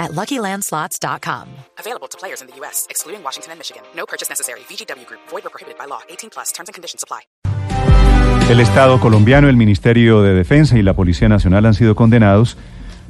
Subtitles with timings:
[0.00, 1.46] at LuckyLandSlots.com.
[1.78, 3.82] Available to players in the U.S., excluding Washington and Michigan.
[3.94, 4.60] No purchase necessary.
[4.68, 5.20] VGW Group.
[5.30, 6.00] Void or prohibited by law.
[6.08, 6.50] 18 plus.
[6.52, 7.20] Terms and conditions apply.
[8.50, 12.56] El Estado colombiano, el Ministerio de Defensa y la Policía Nacional han sido condenados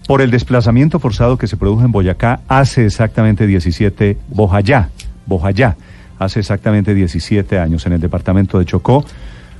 [0.07, 4.91] por el desplazamiento forzado que se produjo en Boyacá hace exactamente 17, Bojayá,
[5.25, 5.77] Bojayá,
[6.19, 9.05] hace exactamente 17 años en el departamento de Chocó,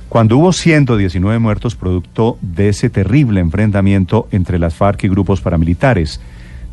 [0.07, 6.19] cuando hubo 119 muertos producto de ese terrible enfrentamiento entre las FARC y grupos paramilitares.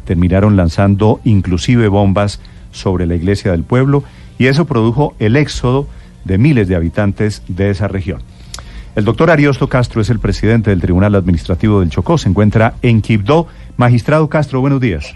[0.09, 2.41] Terminaron lanzando inclusive bombas
[2.71, 4.05] sobre la iglesia del pueblo
[4.39, 5.87] y eso produjo el éxodo
[6.25, 8.23] de miles de habitantes de esa región.
[8.97, 12.17] El doctor Ariosto Castro es el presidente del Tribunal Administrativo del Chocó.
[12.17, 13.49] Se encuentra en Quibdó.
[13.77, 15.15] Magistrado Castro, buenos días.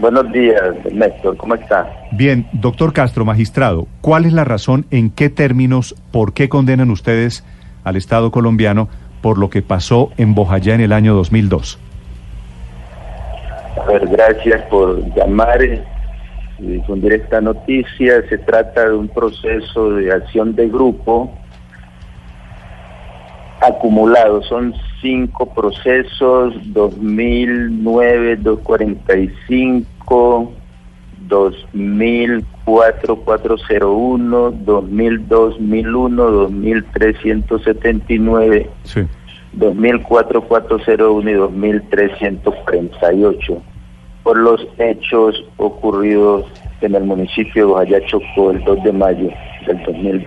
[0.00, 0.60] Buenos días,
[0.92, 1.36] Néstor.
[1.36, 1.88] ¿Cómo está?
[2.10, 7.44] Bien, doctor Castro, magistrado, ¿cuál es la razón, en qué términos, por qué condenan ustedes
[7.84, 8.88] al Estado colombiano
[9.20, 11.78] por lo que pasó en Bojayá en el año 2002?
[13.76, 15.80] A ver, gracias por llamar y
[16.58, 18.22] difundir esta noticia.
[18.28, 21.32] Se trata de un proceso de acción de grupo
[23.60, 24.42] acumulado.
[24.42, 30.52] Son cinco procesos, 2009, 245,
[31.28, 39.00] 2004, 401, 2002, 1001, 2379, Sí.
[39.56, 43.62] 2004, 401 y 2348
[44.24, 46.46] por los hechos ocurridos
[46.80, 49.30] en el municipio de Bojayá Chocó el 2 de mayo
[49.66, 50.26] del 2000.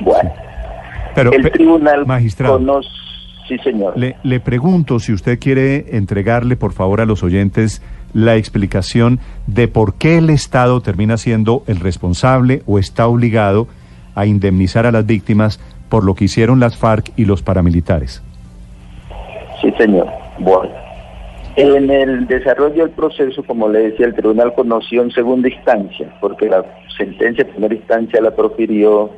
[0.00, 0.32] Bueno.
[1.14, 2.88] Pero, El tribunal magistrado, conoce,
[3.46, 7.82] sí señor, le, le pregunto si usted quiere entregarle, por favor, a los oyentes
[8.14, 13.68] la explicación de por qué el Estado termina siendo el responsable o está obligado
[14.14, 15.60] a indemnizar a las víctimas
[15.92, 18.22] por lo que hicieron las FARC y los paramilitares.
[19.60, 20.08] sí señor.
[20.38, 20.72] Bueno,
[21.56, 26.48] en el desarrollo del proceso, como le decía, el tribunal conoció en segunda instancia, porque
[26.48, 26.64] la
[26.96, 29.10] sentencia de primera instancia la profirió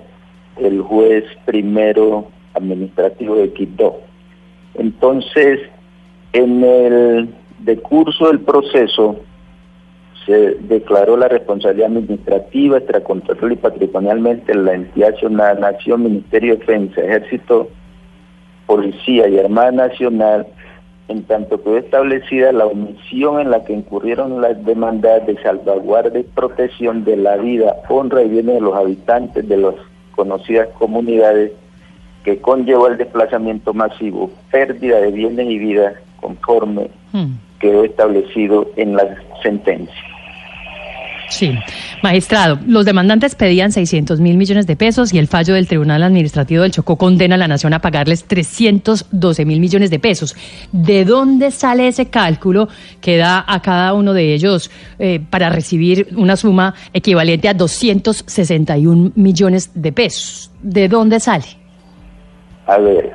[0.57, 4.01] el juez primero administrativo de Quibdó.
[4.75, 5.61] Entonces,
[6.33, 7.29] en el
[7.61, 9.21] decurso del proceso,
[10.27, 16.61] se declaró la responsabilidad administrativa, extracontractual y patrimonialmente en la entidad nacional, Nación, Ministerio de
[16.61, 17.69] Defensa, Ejército,
[18.67, 20.47] Policía y Armada Nacional,
[21.09, 26.25] en tanto quedó establecida la omisión en la que incurrieron las demandas de salvaguardia y
[26.25, 29.75] protección de la vida, honra y bienes de los habitantes de las
[30.15, 31.53] conocidas comunidades
[32.25, 36.89] que conllevó el desplazamiento masivo, pérdida de bienes y vidas conforme
[37.61, 40.14] quedó establecido en la sentencia.
[41.35, 41.53] Sí,
[42.01, 46.63] magistrado, los demandantes pedían 600 mil millones de pesos y el fallo del Tribunal Administrativo
[46.63, 50.37] del Chocó condena a la Nación a pagarles 312 mil millones de pesos.
[50.71, 52.69] ¿De dónde sale ese cálculo
[53.01, 59.11] que da a cada uno de ellos eh, para recibir una suma equivalente a 261
[59.17, 60.53] millones de pesos?
[60.63, 61.47] ¿De dónde sale?
[62.69, 63.13] A ver,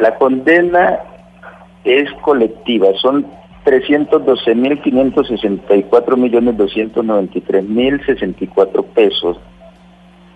[0.00, 0.98] la condena
[1.82, 3.26] es colectiva, son
[3.66, 9.38] 312.564 millones 293 mil 64 pesos,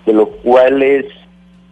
[0.05, 1.07] de los cuales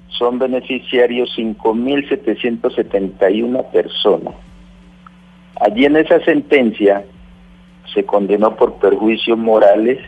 [0.08, 4.34] son beneficiarios 5.771 personas.
[5.60, 7.04] Allí en esa sentencia
[7.92, 9.98] se condenó por perjuicios morales,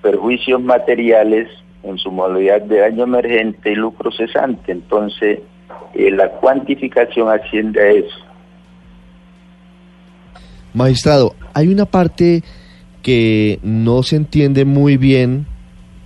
[0.00, 1.50] perjuicios materiales
[1.82, 4.72] en su modalidad de daño emergente y lucro cesante.
[4.72, 5.40] Entonces,
[5.92, 8.29] eh, la cuantificación asciende a eso.
[10.74, 12.42] Magistrado, hay una parte
[13.02, 15.46] que no se entiende muy bien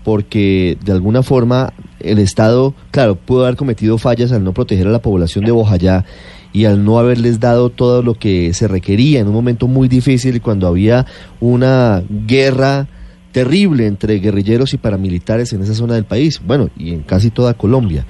[0.04, 4.90] porque de alguna forma el Estado, claro, pudo haber cometido fallas al no proteger a
[4.90, 6.04] la población de Bojayá
[6.52, 10.40] y al no haberles dado todo lo que se requería en un momento muy difícil
[10.40, 11.06] cuando había
[11.40, 12.86] una guerra
[13.32, 17.54] terrible entre guerrilleros y paramilitares en esa zona del país, bueno, y en casi toda
[17.54, 18.06] Colombia.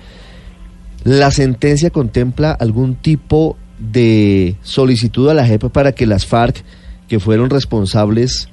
[1.05, 3.57] ¿La sentencia contempla algún tipo
[3.91, 6.63] de solicitud a la JEP para que las FARC,
[7.09, 8.49] que fueron responsables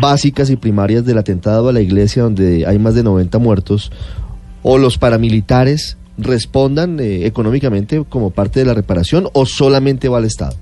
[0.00, 3.90] básicas y primarias del atentado a la iglesia donde hay más de 90 muertos,
[4.62, 10.24] o los paramilitares respondan eh, económicamente como parte de la reparación o solamente va al
[10.24, 10.56] Estado?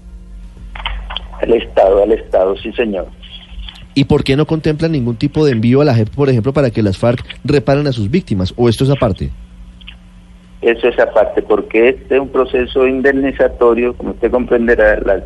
[1.40, 3.08] Al Estado, al Estado, sí señor.
[3.94, 6.70] ¿Y por qué no contemplan ningún tipo de envío a la JEP, por ejemplo, para
[6.70, 8.52] que las FARC reparen a sus víctimas?
[8.56, 9.30] ¿O esto es aparte?
[10.66, 15.22] Eso es aparte, porque este es un proceso indemnizatorio, como usted comprenderá, la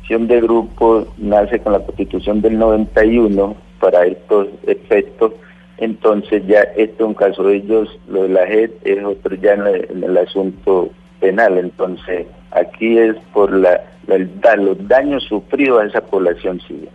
[0.00, 5.32] acción de grupo nace con la constitución del 91 para estos efectos,
[5.78, 9.54] entonces ya este es un caso de ellos, lo de la JET es otro ya
[9.54, 16.60] en el, asunto penal, entonces aquí es por la, los daños sufridos a esa población
[16.60, 16.88] civil.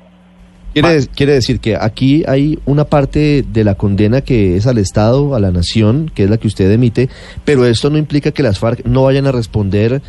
[0.74, 5.36] Quiere, quiere decir que aquí hay una parte de la condena que es al Estado,
[5.36, 7.10] a la nación, que es la que usted emite,
[7.44, 10.02] pero esto no implica que las FARC no vayan a responder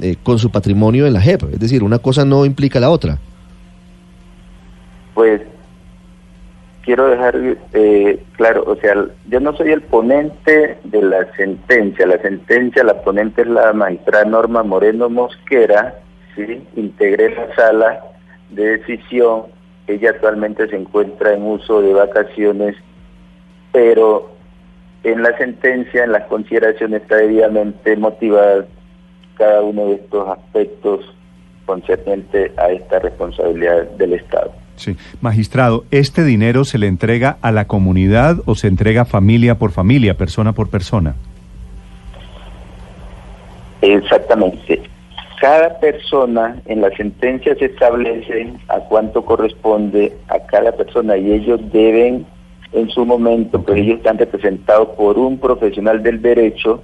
[0.00, 1.42] eh, con su patrimonio en la JEP.
[1.52, 3.18] Es decir, una cosa no implica la otra.
[5.12, 5.42] Pues
[6.82, 7.36] quiero dejar
[7.74, 8.94] eh, claro, o sea,
[9.28, 12.06] yo no soy el ponente de la sentencia.
[12.06, 15.96] La sentencia, la ponente es la magistrada Norma Moreno Mosquera,
[16.34, 16.62] ¿sí?
[16.76, 18.00] Integré la sala
[18.50, 19.57] de decisión
[19.88, 22.76] ella actualmente se encuentra en uso de vacaciones,
[23.72, 24.30] pero
[25.02, 28.66] en la sentencia, en las consideraciones está debidamente motivada
[29.36, 31.14] cada uno de estos aspectos
[31.64, 34.52] concerniente a esta responsabilidad del Estado.
[34.76, 39.72] Sí, magistrado, ¿este dinero se le entrega a la comunidad o se entrega familia por
[39.72, 41.14] familia, persona por persona?
[43.82, 44.82] Exactamente.
[45.40, 51.60] Cada persona en la sentencia se establece a cuánto corresponde a cada persona y ellos
[51.72, 52.26] deben
[52.72, 56.82] en su momento, pues ellos están representados por un profesional del derecho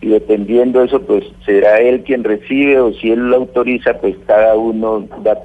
[0.00, 4.16] y dependiendo de eso, pues será él quien recibe o si él lo autoriza, pues
[4.26, 5.38] cada uno da,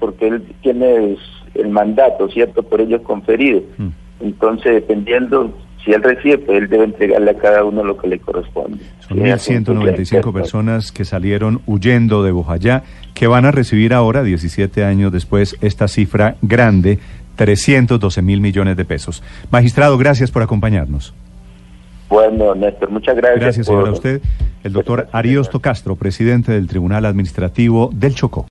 [0.00, 1.16] porque él tiene
[1.54, 2.62] el mandato, ¿cierto?
[2.62, 3.62] Por ellos conferido.
[3.78, 3.88] Mm.
[4.20, 5.52] Entonces, dependiendo
[5.84, 8.84] si él recibe, pues él debe entregarle a cada uno lo que le corresponde.
[9.08, 12.82] Son 1.195 personas que salieron huyendo de Bojayá,
[13.14, 16.98] que van a recibir ahora, 17 años después, esta cifra grande,
[17.36, 19.22] 312 mil millones de pesos.
[19.50, 21.14] Magistrado, gracias por acompañarnos.
[22.10, 23.40] Bueno, Néstor, muchas gracias.
[23.40, 24.20] Gracias, señora, a usted.
[24.64, 28.48] El doctor Ariosto Castro, presidente del Tribunal Administrativo del Chocó.